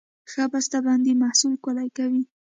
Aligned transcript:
ښه 0.31 0.43
بسته 0.51 0.77
بندي 0.85 1.13
محصول 1.21 1.53
ښکلی 1.59 1.89
کوي. 1.97 2.23